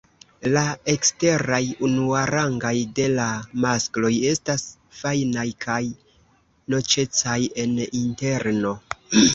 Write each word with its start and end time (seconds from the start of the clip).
La 0.53 0.61
eksteraj 0.93 1.59
unuarangaj 1.87 2.73
de 3.01 3.05
la 3.19 3.27
maskloj 3.67 4.13
estas 4.33 4.67
fajnaj 5.03 5.45
kaj 5.69 5.81
noĉecaj 6.77 7.41
en 7.67 7.79
interno. 8.07 8.77